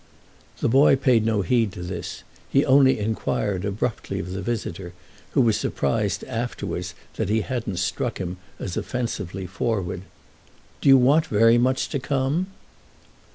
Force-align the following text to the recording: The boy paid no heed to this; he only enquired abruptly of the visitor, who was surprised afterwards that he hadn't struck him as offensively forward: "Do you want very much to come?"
The 0.61 0.67
boy 0.67 0.95
paid 0.95 1.27
no 1.27 1.43
heed 1.43 1.71
to 1.73 1.83
this; 1.83 2.23
he 2.49 2.65
only 2.65 2.97
enquired 2.97 3.63
abruptly 3.63 4.17
of 4.17 4.31
the 4.31 4.41
visitor, 4.41 4.93
who 5.33 5.41
was 5.41 5.57
surprised 5.57 6.23
afterwards 6.23 6.95
that 7.17 7.29
he 7.29 7.41
hadn't 7.41 7.77
struck 7.77 8.17
him 8.17 8.37
as 8.57 8.75
offensively 8.75 9.45
forward: 9.45 10.01
"Do 10.81 10.89
you 10.89 10.97
want 10.97 11.27
very 11.27 11.59
much 11.59 11.87
to 11.89 11.99
come?" 11.99 12.47